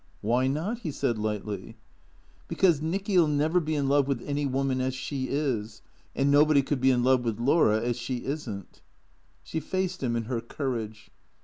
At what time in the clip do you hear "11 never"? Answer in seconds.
3.13-3.59